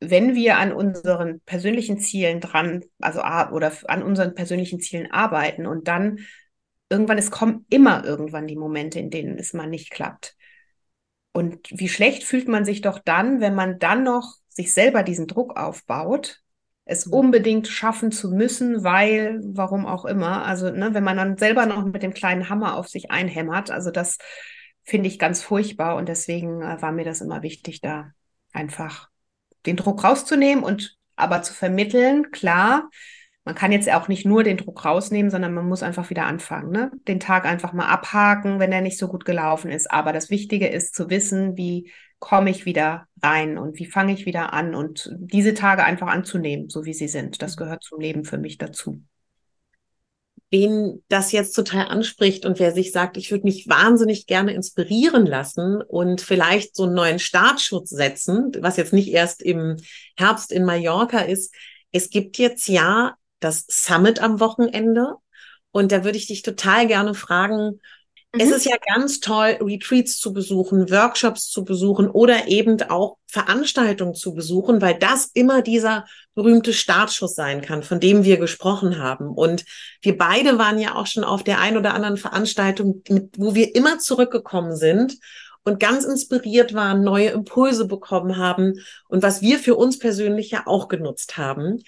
[0.00, 5.88] wenn wir an unseren persönlichen Zielen dran, also oder an unseren persönlichen Zielen arbeiten und
[5.88, 6.20] dann
[6.90, 10.36] irgendwann, es kommen immer irgendwann die Momente, in denen es mal nicht klappt.
[11.32, 15.26] Und wie schlecht fühlt man sich doch dann, wenn man dann noch sich selber diesen
[15.26, 16.42] Druck aufbaut
[16.88, 17.12] es mhm.
[17.12, 21.84] unbedingt schaffen zu müssen, weil, warum auch immer, also ne, wenn man dann selber noch
[21.84, 24.18] mit dem kleinen Hammer auf sich einhämmert, also das
[24.84, 28.12] finde ich ganz furchtbar und deswegen äh, war mir das immer wichtig, da
[28.52, 29.10] einfach
[29.66, 32.88] den Druck rauszunehmen und aber zu vermitteln, klar,
[33.44, 36.70] man kann jetzt auch nicht nur den Druck rausnehmen, sondern man muss einfach wieder anfangen,
[36.70, 36.90] ne?
[37.06, 39.90] Den Tag einfach mal abhaken, wenn er nicht so gut gelaufen ist.
[39.90, 44.26] Aber das Wichtige ist zu wissen, wie komme ich wieder rein und wie fange ich
[44.26, 47.42] wieder an und diese Tage einfach anzunehmen, so wie sie sind.
[47.42, 47.60] Das mhm.
[47.60, 49.02] gehört zum Leben für mich dazu.
[50.50, 55.26] Wen das jetzt total anspricht und wer sich sagt, ich würde mich wahnsinnig gerne inspirieren
[55.26, 59.76] lassen und vielleicht so einen neuen Startschutz setzen, was jetzt nicht erst im
[60.16, 61.54] Herbst in Mallorca ist.
[61.92, 65.16] Es gibt jetzt ja das Summit am Wochenende
[65.70, 67.80] und da würde ich dich total gerne fragen,
[68.32, 68.40] Mhm.
[68.40, 74.14] Es ist ja ganz toll, Retreats zu besuchen, Workshops zu besuchen oder eben auch Veranstaltungen
[74.14, 79.28] zu besuchen, weil das immer dieser berühmte Startschuss sein kann, von dem wir gesprochen haben.
[79.28, 79.64] Und
[80.02, 83.02] wir beide waren ja auch schon auf der ein oder anderen Veranstaltung,
[83.36, 85.18] wo wir immer zurückgekommen sind
[85.64, 88.74] und ganz inspiriert waren, neue Impulse bekommen haben
[89.08, 91.82] und was wir für uns persönlich ja auch genutzt haben.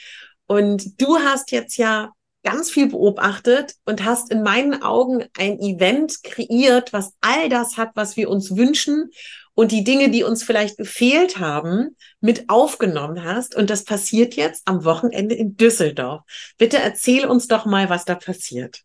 [0.46, 2.10] Und du hast jetzt ja
[2.42, 7.90] ganz viel beobachtet und hast in meinen Augen ein Event kreiert, was all das hat,
[7.94, 9.10] was wir uns wünschen
[9.54, 13.54] und die Dinge, die uns vielleicht gefehlt haben, mit aufgenommen hast.
[13.54, 16.22] Und das passiert jetzt am Wochenende in Düsseldorf.
[16.56, 18.82] Bitte erzähl uns doch mal, was da passiert.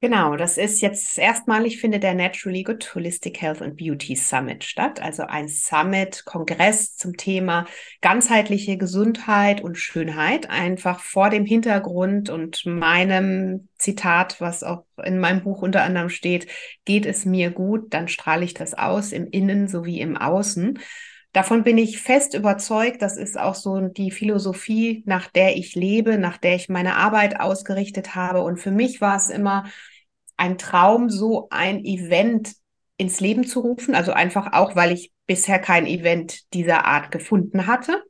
[0.00, 5.02] Genau, das ist jetzt erstmalig findet der Naturally Good Holistic Health and Beauty Summit statt,
[5.02, 7.66] also ein Summit, Kongress zum Thema
[8.00, 15.42] ganzheitliche Gesundheit und Schönheit, einfach vor dem Hintergrund und meinem Zitat, was auch in meinem
[15.42, 16.46] Buch unter anderem steht,
[16.84, 20.78] geht es mir gut, dann strahle ich das aus im Innen sowie im Außen.
[21.32, 23.02] Davon bin ich fest überzeugt.
[23.02, 27.40] Das ist auch so die Philosophie, nach der ich lebe, nach der ich meine Arbeit
[27.40, 28.42] ausgerichtet habe.
[28.42, 29.64] Und für mich war es immer
[30.36, 32.54] ein Traum, so ein Event
[32.96, 33.94] ins Leben zu rufen.
[33.94, 38.02] Also einfach auch, weil ich bisher kein Event dieser Art gefunden hatte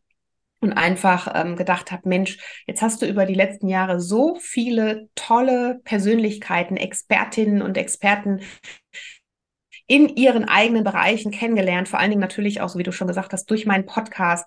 [0.61, 5.09] und einfach ähm, gedacht habe, Mensch, jetzt hast du über die letzten Jahre so viele
[5.14, 8.40] tolle Persönlichkeiten, Expertinnen und Experten
[9.88, 13.33] in ihren eigenen Bereichen kennengelernt, vor allen Dingen natürlich auch, so wie du schon gesagt
[13.33, 14.44] hast, durch meinen Podcast,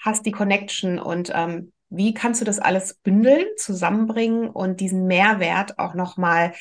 [0.00, 5.78] hast die Connection und ähm, wie kannst du das alles bündeln, zusammenbringen und diesen Mehrwert
[5.78, 6.52] auch nochmal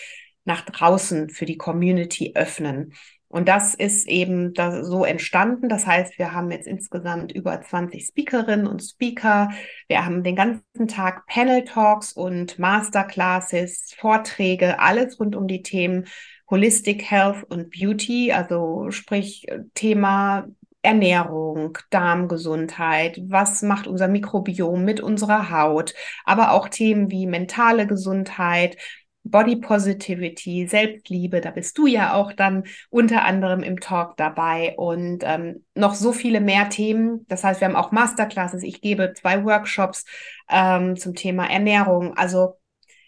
[0.46, 2.93] nach draußen für die Community öffnen?
[3.28, 5.67] Und das ist eben da so entstanden.
[5.67, 9.50] Das heißt, wir haben jetzt insgesamt über 20 Speakerinnen und Speaker.
[9.88, 16.06] Wir haben den ganzen Tag Panel Talks und Masterclasses, Vorträge, alles rund um die Themen
[16.54, 20.46] Holistic Health und Beauty, also sprich äh, Thema
[20.84, 28.78] Ernährung, Darmgesundheit, was macht unser Mikrobiom mit unserer Haut, aber auch Themen wie mentale Gesundheit,
[29.24, 35.24] Body Positivity, Selbstliebe, da bist du ja auch dann unter anderem im Talk dabei und
[35.24, 37.26] ähm, noch so viele mehr Themen.
[37.30, 38.62] Das heißt, wir haben auch Masterclasses.
[38.62, 40.06] Ich gebe zwei Workshops
[40.52, 42.16] ähm, zum Thema Ernährung.
[42.16, 42.58] Also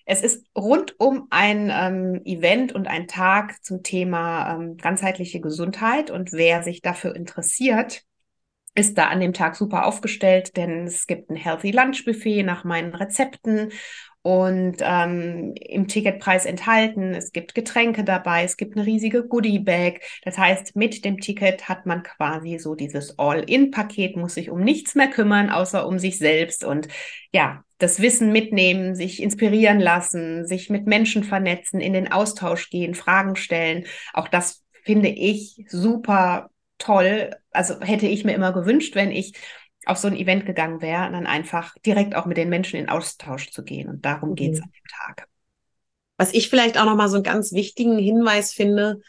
[0.05, 6.11] es ist rund um ein ähm, Event und ein Tag zum Thema ähm, ganzheitliche Gesundheit.
[6.11, 8.03] Und wer sich dafür interessiert,
[8.75, 12.63] ist da an dem Tag super aufgestellt, denn es gibt ein Healthy Lunch Buffet nach
[12.63, 13.71] meinen Rezepten
[14.25, 17.13] und ähm, im Ticketpreis enthalten.
[17.13, 20.01] Es gibt Getränke dabei, es gibt eine riesige Goodie-Bag.
[20.23, 24.95] Das heißt, mit dem Ticket hat man quasi so dieses All-In-Paket, muss sich um nichts
[24.95, 26.87] mehr kümmern, außer um sich selbst und
[27.33, 32.95] ja, das Wissen mitnehmen, sich inspirieren lassen, sich mit Menschen vernetzen, in den Austausch gehen,
[32.95, 33.85] Fragen stellen.
[34.11, 37.29] Auch das finde ich super toll.
[37.51, 39.33] Also hätte ich mir immer gewünscht, wenn ich
[39.85, 43.51] auf so ein Event gegangen wäre, dann einfach direkt auch mit den Menschen in Austausch
[43.51, 43.89] zu gehen.
[43.89, 44.35] Und darum mhm.
[44.35, 45.27] geht es an dem Tag.
[46.17, 49.01] Was ich vielleicht auch nochmal so einen ganz wichtigen Hinweis finde,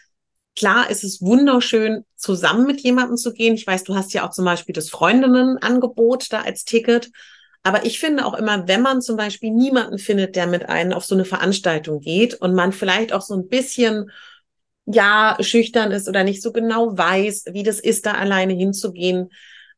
[0.56, 3.54] klar ist es wunderschön, zusammen mit jemandem zu gehen.
[3.54, 7.10] Ich weiß, du hast ja auch zum Beispiel das Freundinnenangebot da als Ticket.
[7.62, 11.04] Aber ich finde auch immer, wenn man zum Beispiel niemanden findet, der mit einem auf
[11.04, 14.10] so eine Veranstaltung geht und man vielleicht auch so ein bisschen
[14.86, 19.30] ja, schüchtern ist oder nicht so genau weiß, wie das ist, da alleine hinzugehen,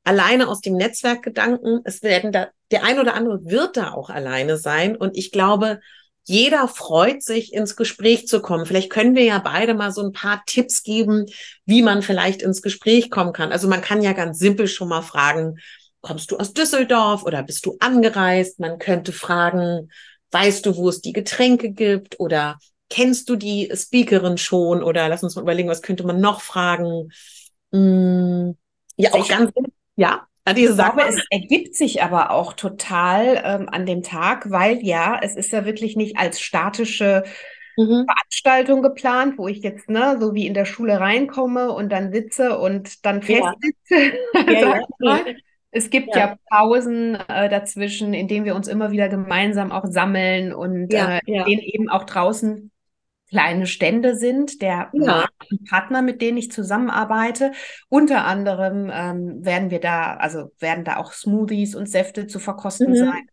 [0.04, 1.80] alleine aus dem Netzwerkgedanken.
[1.84, 4.96] Es werden da, der ein oder andere wird da auch alleine sein.
[4.96, 5.80] Und ich glaube,
[6.24, 8.66] jeder freut sich, ins Gespräch zu kommen.
[8.66, 11.24] Vielleicht können wir ja beide mal so ein paar Tipps geben,
[11.64, 13.50] wie man vielleicht ins Gespräch kommen kann.
[13.50, 15.58] Also man kann ja ganz simpel schon mal fragen,
[16.02, 18.60] kommst du aus Düsseldorf oder bist du angereist?
[18.60, 19.90] Man könnte fragen,
[20.30, 22.58] weißt du, wo es die Getränke gibt oder
[22.90, 27.10] kennst du die Speakerin schon oder lass uns mal überlegen, was könnte man noch fragen?
[27.72, 28.56] Hm,
[28.96, 29.52] ja, auch ganz
[29.98, 34.78] ja, diese ich glaube, es ergibt sich aber auch total ähm, an dem Tag, weil
[34.82, 37.24] ja, es ist ja wirklich nicht als statische
[37.76, 38.06] mhm.
[38.06, 42.58] Veranstaltung geplant, wo ich jetzt ne, so wie in der Schule reinkomme und dann sitze
[42.58, 43.74] und dann festsitze.
[44.46, 44.52] Ja.
[44.52, 45.20] ja, ja.
[45.70, 49.84] Es gibt ja, ja Pausen äh, dazwischen, in denen wir uns immer wieder gemeinsam auch
[49.86, 52.70] sammeln und äh, in denen eben auch draußen
[53.28, 55.28] kleine Stände sind, der ja.
[55.68, 57.52] Partner, mit denen ich zusammenarbeite.
[57.88, 62.90] Unter anderem ähm, werden wir da, also werden da auch Smoothies und Säfte zu verkosten
[62.90, 62.96] mhm.
[62.96, 63.26] sein.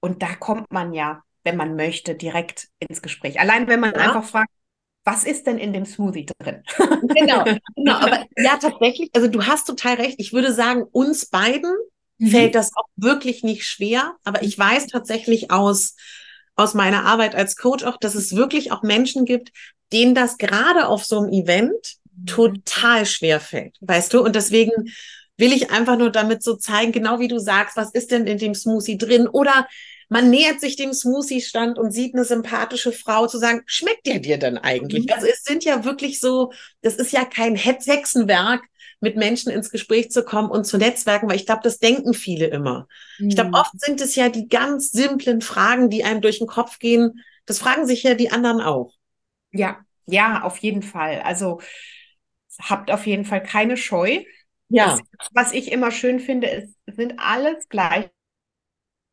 [0.00, 3.40] Und da kommt man ja, wenn man möchte, direkt ins Gespräch.
[3.40, 4.00] Allein wenn man ja.
[4.00, 4.50] einfach fragt,
[5.04, 6.62] was ist denn in dem Smoothie drin?
[7.14, 7.44] genau,
[7.76, 7.92] genau.
[7.92, 10.16] Aber ja, tatsächlich, also du hast total recht.
[10.18, 11.72] Ich würde sagen, uns beiden
[12.18, 12.28] mhm.
[12.28, 14.14] fällt das auch wirklich nicht schwer.
[14.24, 15.96] Aber ich weiß tatsächlich aus
[16.56, 19.50] aus meiner Arbeit als Coach auch, dass es wirklich auch Menschen gibt,
[19.92, 22.26] denen das gerade auf so einem Event mhm.
[22.26, 24.22] total schwer fällt, weißt du?
[24.22, 24.72] Und deswegen
[25.36, 28.38] will ich einfach nur damit so zeigen, genau wie du sagst, was ist denn in
[28.38, 29.26] dem Smoothie drin?
[29.26, 29.66] Oder
[30.08, 34.38] man nähert sich dem Smoothie-Stand und sieht eine sympathische Frau zu sagen, schmeckt der dir
[34.38, 35.06] denn eigentlich?
[35.06, 35.12] Mhm.
[35.12, 38.62] Also es sind ja wirklich so, das ist ja kein Hexenwerk,
[39.04, 42.46] mit Menschen ins Gespräch zu kommen und zu netzwerken, weil ich glaube, das denken viele
[42.46, 42.88] immer.
[43.18, 43.28] Mhm.
[43.28, 46.78] Ich glaube, oft sind es ja die ganz simplen Fragen, die einem durch den Kopf
[46.78, 47.20] gehen.
[47.46, 48.94] Das fragen sich ja die anderen auch.
[49.52, 51.20] Ja, ja, auf jeden Fall.
[51.20, 51.60] Also
[52.58, 54.24] habt auf jeden Fall keine Scheu.
[54.68, 54.98] Ja.
[55.18, 58.08] Das, was ich immer schön finde, ist, sind alles gleich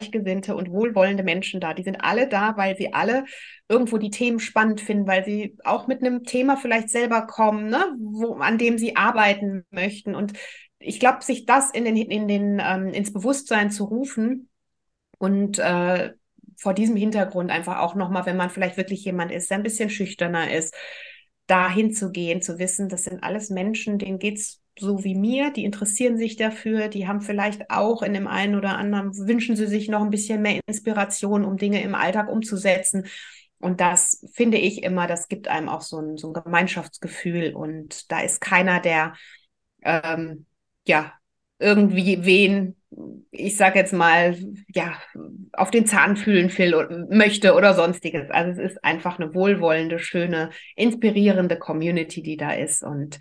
[0.02, 1.74] gleichgesinnte und wohlwollende Menschen da.
[1.74, 3.26] Die sind alle da, weil sie alle
[3.70, 7.96] irgendwo die Themen spannend finden, weil sie auch mit einem Thema vielleicht selber kommen, ne,
[8.00, 10.16] wo, an dem sie arbeiten möchten.
[10.16, 10.34] Und
[10.80, 14.50] ich glaube, sich das in den, in den, ähm, ins Bewusstsein zu rufen
[15.18, 16.14] und äh,
[16.58, 19.90] vor diesem Hintergrund einfach auch nochmal, wenn man vielleicht wirklich jemand ist, der ein bisschen
[19.90, 20.76] schüchterner ist,
[21.48, 25.52] dahin zu gehen, zu wissen, das sind alles Menschen, denen geht es so wie mir,
[25.52, 29.68] die interessieren sich dafür, die haben vielleicht auch in dem einen oder anderen, wünschen sie
[29.68, 33.06] sich noch ein bisschen mehr Inspiration, um Dinge im Alltag umzusetzen.
[33.60, 37.54] Und das finde ich immer, das gibt einem auch so ein, so ein Gemeinschaftsgefühl.
[37.54, 39.14] Und da ist keiner, der
[39.84, 40.46] ähm,
[40.88, 41.14] ja
[41.60, 42.76] irgendwie wen,
[43.30, 44.36] ich sage jetzt mal,
[44.68, 44.94] ja,
[45.54, 48.30] auf den Zahn fühlen will, möchte oder sonstiges.
[48.32, 52.84] Also es ist einfach eine wohlwollende, schöne, inspirierende Community, die da ist.
[52.84, 53.20] Und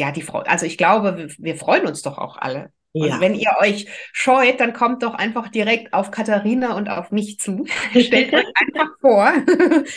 [0.00, 2.72] ja, die Frau, also ich glaube, wir, wir freuen uns doch auch alle.
[2.92, 3.14] Ja.
[3.14, 7.38] Und wenn ihr euch scheut, dann kommt doch einfach direkt auf Katharina und auf mich
[7.38, 7.66] zu.
[7.90, 9.32] Stellt euch einfach vor.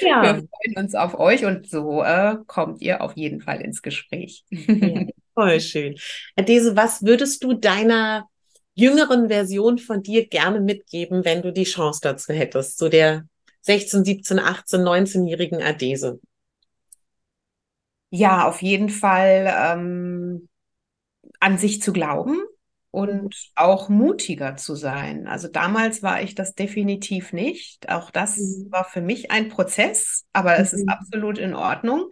[0.02, 0.24] Ja.
[0.24, 4.44] Wir freuen uns auf euch und so äh, kommt ihr auf jeden Fall ins Gespräch.
[4.50, 5.96] Ja, voll schön.
[6.36, 8.28] Adese, was würdest du deiner
[8.76, 13.24] jüngeren Version von dir gerne mitgeben, wenn du die Chance dazu hättest, so der
[13.62, 16.20] 16, 17, 18, 19-jährigen Adese?
[18.15, 20.47] Ja, auf jeden Fall ähm,
[21.39, 22.43] an sich zu glauben
[22.91, 23.32] und mhm.
[23.56, 25.26] auch mutiger zu sein.
[25.26, 27.89] Also damals war ich das definitiv nicht.
[27.89, 28.67] Auch das mhm.
[28.69, 30.89] war für mich ein Prozess, aber es ist mhm.
[30.89, 32.12] absolut in Ordnung.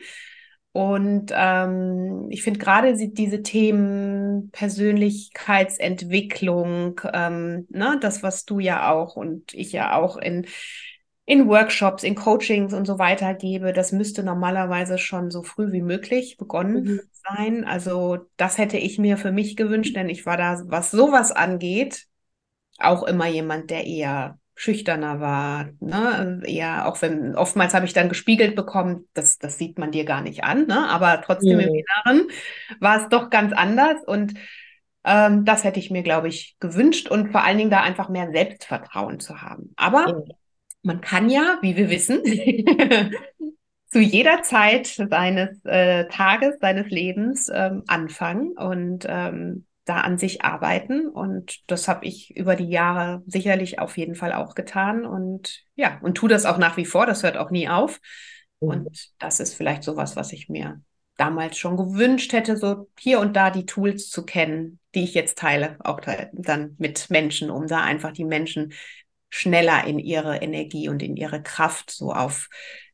[0.71, 9.17] Und ähm, ich finde gerade diese Themen Persönlichkeitsentwicklung, ähm, ne, das, was du ja auch
[9.17, 10.47] und ich ja auch in
[11.25, 15.81] in Workshops, in Coachings und so weiter gebe, das müsste normalerweise schon so früh wie
[15.81, 17.01] möglich begonnen mhm.
[17.23, 17.65] sein.
[17.65, 22.07] Also das hätte ich mir für mich gewünscht, denn ich war da, was sowas angeht,
[22.79, 26.41] auch immer jemand, der eher schüchterner war, ne?
[26.45, 30.21] eher auch wenn oftmals habe ich dann gespiegelt bekommen, das, das sieht man dir gar
[30.21, 30.87] nicht an, ne?
[30.89, 31.63] aber trotzdem mhm.
[31.63, 32.27] im Inneren
[32.79, 34.33] war es doch ganz anders und
[35.03, 38.31] ähm, das hätte ich mir, glaube ich, gewünscht und vor allen Dingen da einfach mehr
[38.31, 39.73] Selbstvertrauen zu haben.
[39.77, 40.33] Aber mhm
[40.83, 42.23] man kann ja, wie wir wissen,
[43.91, 50.43] zu jeder Zeit seines äh, Tages, seines Lebens ähm, anfangen und ähm, da an sich
[50.43, 51.07] arbeiten.
[51.07, 55.05] Und das habe ich über die Jahre sicherlich auf jeden Fall auch getan.
[55.05, 57.05] Und ja, und tu das auch nach wie vor.
[57.05, 57.99] Das hört auch nie auf.
[58.59, 58.69] Mhm.
[58.69, 60.81] Und das ist vielleicht sowas, was ich mir
[61.17, 65.37] damals schon gewünscht hätte, so hier und da die Tools zu kennen, die ich jetzt
[65.37, 65.99] teile, auch
[66.33, 68.73] dann mit Menschen, um da einfach die Menschen
[69.31, 72.49] schneller in ihre Energie und in ihre Kraft so auf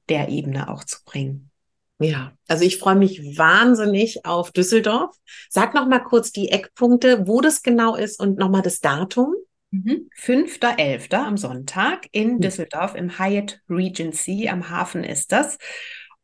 [0.08, 1.52] der Ebene auch zu bringen.
[2.00, 5.16] Ja, also ich freue mich wahnsinnig auf Düsseldorf.
[5.50, 9.34] Sag noch mal kurz die Eckpunkte, wo das genau ist und noch mal das Datum.
[9.72, 10.10] Mhm.
[10.16, 11.14] 5.11.
[11.16, 12.42] am Sonntag in mhm.
[12.42, 15.58] Düsseldorf im Hyatt Regency am Hafen ist das.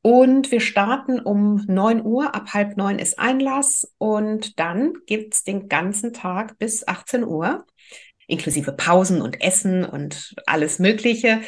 [0.06, 5.70] Und wir starten um 9 Uhr, ab halb neun ist Einlass und dann gibt's den
[5.70, 7.66] ganzen Tag bis 18 Uhr
[8.34, 11.42] inklusive Pausen und Essen und alles Mögliche.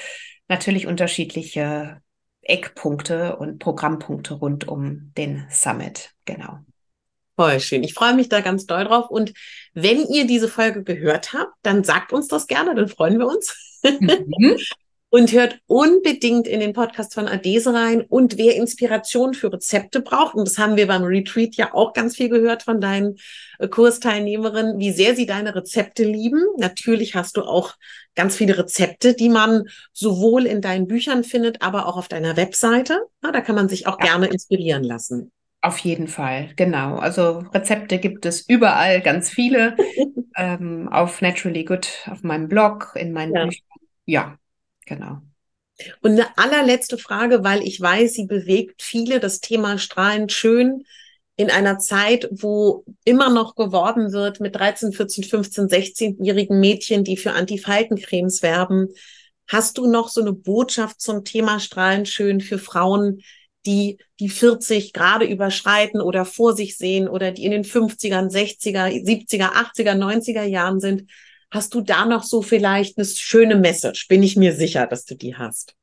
[0.47, 2.01] Natürlich unterschiedliche
[2.41, 6.11] Eckpunkte und Programmpunkte rund um den Summit.
[6.25, 6.59] Genau.
[7.35, 7.83] Voll schön.
[7.83, 9.09] Ich freue mich da ganz doll drauf.
[9.09, 9.33] Und
[9.73, 13.79] wenn ihr diese Folge gehört habt, dann sagt uns das gerne, dann freuen wir uns.
[13.83, 14.57] Mhm.
[15.15, 18.01] Und hört unbedingt in den Podcast von Adese rein.
[18.01, 22.17] Und wer Inspiration für Rezepte braucht, und das haben wir beim Retreat ja auch ganz
[22.17, 23.15] viel gehört von deinen
[23.59, 26.43] äh, Kursteilnehmerinnen, wie sehr sie deine Rezepte lieben.
[26.57, 27.75] Natürlich hast du auch
[28.13, 32.99] ganz viele Rezepte, die man sowohl in deinen Büchern findet, aber auch auf deiner Webseite.
[33.23, 34.07] Ja, da kann man sich auch ja.
[34.07, 35.31] gerne inspirieren lassen.
[35.61, 36.97] Auf jeden Fall, genau.
[36.97, 39.77] Also Rezepte gibt es überall, ganz viele.
[40.35, 43.45] ähm, auf Naturally Good, auf meinem Blog, in meinen ja.
[43.45, 43.65] Büchern.
[44.07, 44.37] Ja,
[44.85, 45.21] Genau.
[46.01, 50.85] Und eine allerletzte Frage, weil ich weiß, sie bewegt viele, das Thema strahlend schön
[51.37, 57.17] in einer Zeit, wo immer noch geworben wird mit 13, 14, 15, 16-jährigen Mädchen, die
[57.17, 58.87] für Antifaltencremes werben.
[59.47, 63.21] Hast du noch so eine Botschaft zum Thema strahlend schön für Frauen,
[63.65, 68.87] die die 40 gerade überschreiten oder vor sich sehen oder die in den 50ern, 60er,
[69.03, 71.09] 70er, 80er, 90er Jahren sind.
[71.51, 74.07] Hast du da noch so vielleicht eine schöne Message?
[74.07, 75.75] Bin ich mir sicher, dass du die hast.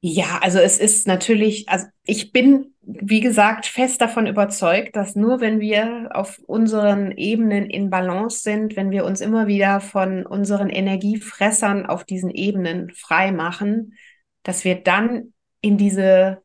[0.00, 5.40] Ja, also es ist natürlich, also ich bin, wie gesagt, fest davon überzeugt, dass nur
[5.40, 10.68] wenn wir auf unseren Ebenen in Balance sind, wenn wir uns immer wieder von unseren
[10.68, 13.94] Energiefressern auf diesen Ebenen frei machen,
[14.44, 16.42] dass wir dann in diese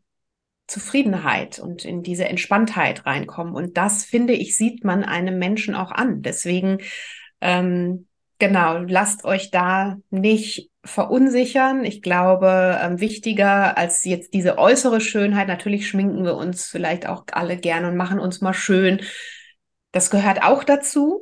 [0.72, 3.54] Zufriedenheit und in diese Entspanntheit reinkommen.
[3.54, 6.22] Und das, finde ich, sieht man einem Menschen auch an.
[6.22, 6.78] Deswegen,
[7.42, 8.08] ähm,
[8.40, 11.84] genau, lasst euch da nicht verunsichern.
[11.84, 17.26] Ich glaube, ähm, wichtiger als jetzt diese äußere Schönheit, natürlich schminken wir uns vielleicht auch
[17.34, 19.02] alle gerne und machen uns mal schön.
[19.92, 21.22] Das gehört auch dazu.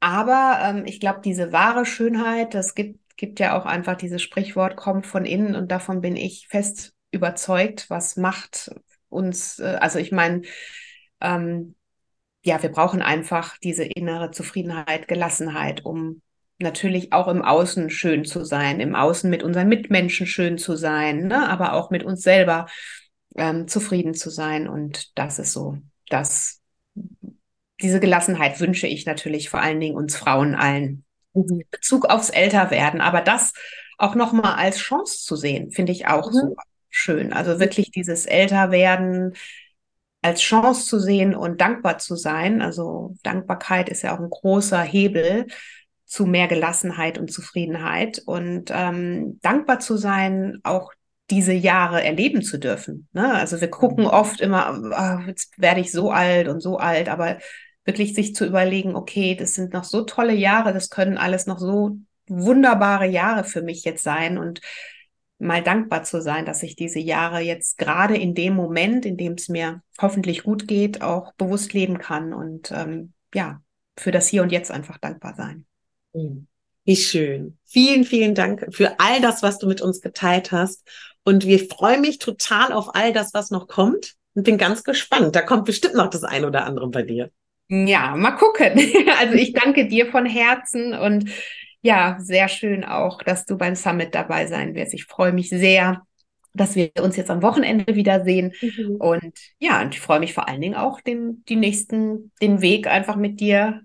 [0.00, 4.76] Aber ähm, ich glaube, diese wahre Schönheit, das gibt, gibt ja auch einfach dieses Sprichwort,
[4.76, 8.70] kommt von innen und davon bin ich fest überzeugt, was macht
[9.08, 10.42] uns, äh, also ich meine,
[11.20, 11.74] ähm,
[12.42, 16.22] ja, wir brauchen einfach diese innere Zufriedenheit, Gelassenheit, um
[16.58, 21.28] natürlich auch im Außen schön zu sein, im Außen mit unseren Mitmenschen schön zu sein,
[21.28, 21.48] ne?
[21.48, 22.66] aber auch mit uns selber
[23.36, 24.68] ähm, zufrieden zu sein.
[24.68, 25.78] Und das ist so,
[26.08, 26.60] dass
[27.80, 31.04] diese Gelassenheit wünsche ich natürlich vor allen Dingen uns Frauen allen.
[31.34, 31.62] Mhm.
[31.70, 33.52] Bezug aufs Älterwerden, aber das
[33.98, 36.34] auch nochmal als Chance zu sehen, finde ich auch mhm.
[36.34, 36.56] so
[36.98, 37.32] schön.
[37.32, 39.34] Also wirklich dieses Älterwerden
[40.22, 42.60] als Chance zu sehen und dankbar zu sein.
[42.60, 45.46] Also Dankbarkeit ist ja auch ein großer Hebel
[46.04, 50.92] zu mehr Gelassenheit und Zufriedenheit und ähm, dankbar zu sein, auch
[51.30, 53.08] diese Jahre erleben zu dürfen.
[53.12, 53.34] Ne?
[53.34, 54.10] Also wir gucken mhm.
[54.10, 57.38] oft immer, oh, jetzt werde ich so alt und so alt, aber
[57.84, 61.58] wirklich sich zu überlegen, okay, das sind noch so tolle Jahre, das können alles noch
[61.58, 64.60] so wunderbare Jahre für mich jetzt sein und
[65.38, 69.34] mal dankbar zu sein, dass ich diese Jahre jetzt gerade in dem Moment, in dem
[69.34, 73.62] es mir hoffentlich gut geht, auch bewusst leben kann und ähm, ja,
[73.96, 75.64] für das Hier und Jetzt einfach dankbar sein.
[76.12, 76.46] Mhm.
[76.84, 77.58] Wie schön.
[77.66, 80.88] Vielen, vielen Dank für all das, was du mit uns geteilt hast.
[81.22, 84.14] Und wir freuen mich total auf all das, was noch kommt.
[84.34, 85.36] Und bin ganz gespannt.
[85.36, 87.30] Da kommt bestimmt noch das ein oder andere bei dir.
[87.68, 88.80] Ja, mal gucken.
[89.18, 91.28] Also ich danke dir von Herzen und
[91.82, 94.94] ja, sehr schön auch, dass du beim Summit dabei sein wirst.
[94.94, 96.02] Ich freue mich sehr,
[96.54, 98.52] dass wir uns jetzt am Wochenende wiedersehen.
[98.60, 98.96] Mhm.
[98.96, 102.86] Und ja, und ich freue mich vor allen Dingen auch, den, die nächsten, den Weg
[102.86, 103.82] einfach mit dir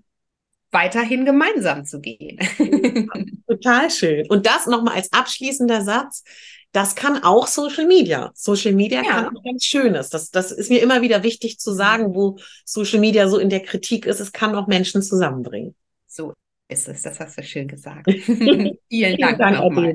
[0.70, 2.38] weiterhin gemeinsam zu gehen.
[3.48, 4.26] Total schön.
[4.28, 6.24] Und das nochmal als abschließender Satz.
[6.72, 8.32] Das kann auch Social Media.
[8.34, 9.08] Social Media ja.
[9.08, 10.10] kann auch ganz Schönes.
[10.10, 13.60] Das, das ist mir immer wieder wichtig zu sagen, wo Social Media so in der
[13.60, 14.18] Kritik ist.
[14.18, 15.76] Es kann auch Menschen zusammenbringen.
[16.08, 16.34] So
[16.68, 17.02] ist es.
[17.02, 18.10] Das hast du schön gesagt.
[18.10, 19.92] Vielen, Vielen Dank, Dank nochmal.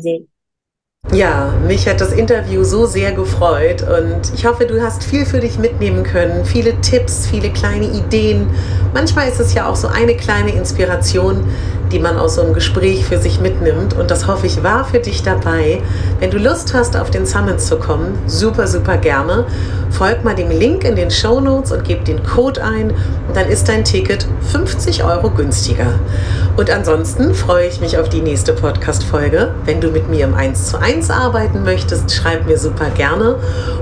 [1.13, 5.39] Ja, mich hat das Interview so sehr gefreut und ich hoffe, du hast viel für
[5.39, 8.47] dich mitnehmen können, viele Tipps, viele kleine Ideen.
[8.93, 11.43] Manchmal ist es ja auch so eine kleine Inspiration,
[11.91, 13.93] die man aus so einem Gespräch für sich mitnimmt.
[13.95, 15.81] Und das hoffe ich war für dich dabei.
[16.19, 19.45] Wenn du Lust hast, auf den Summit zu kommen, super, super gerne.
[19.91, 22.91] Folg mal dem Link in den Show Notes und gib den Code ein.
[23.27, 25.99] Und dann ist dein Ticket 50 Euro günstiger.
[26.57, 29.53] Und ansonsten freue ich mich auf die nächste Podcast-Folge.
[29.65, 33.37] Wenn du mit mir im 1 zu 1 arbeiten möchtest, schreib mir super gerne.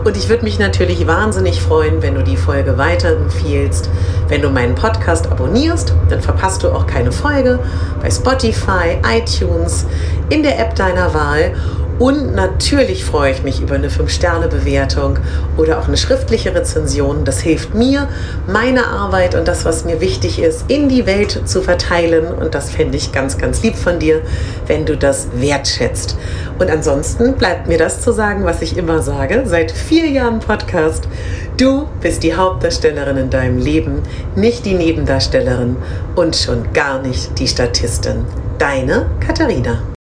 [0.05, 3.89] Und ich würde mich natürlich wahnsinnig freuen, wenn du die Folge weiterempfiehlst.
[4.29, 7.59] Wenn du meinen Podcast abonnierst, dann verpasst du auch keine Folge
[8.01, 9.85] bei Spotify, iTunes,
[10.29, 11.53] in der App deiner Wahl.
[11.99, 15.17] Und natürlich freue ich mich über eine 5-Sterne-Bewertung
[15.57, 17.25] oder auch eine schriftliche Rezension.
[17.25, 18.07] Das hilft mir,
[18.45, 22.27] meine Arbeit und das, was mir wichtig ist, in die Welt zu verteilen.
[22.27, 24.21] Und das fände ich ganz, ganz lieb von dir,
[24.67, 26.17] wenn du das wertschätzt.
[26.59, 31.07] Und ansonsten bleibt mir das zu sagen, was ich immer sage, seit vier Jahren Podcast.
[31.57, 34.03] Du bist die Hauptdarstellerin in deinem Leben,
[34.35, 35.77] nicht die Nebendarstellerin
[36.15, 38.25] und schon gar nicht die Statistin.
[38.59, 39.96] Deine Katharina.